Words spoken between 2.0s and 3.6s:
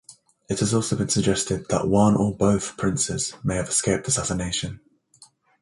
or both princes may